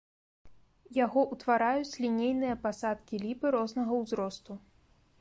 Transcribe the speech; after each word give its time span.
Яго 1.05 1.21
ўтвараюць 1.35 1.97
лінейныя 2.05 2.57
пасадкі 2.65 3.23
ліпы 3.27 3.45
рознага 3.61 3.91
ўзросту. 4.05 4.53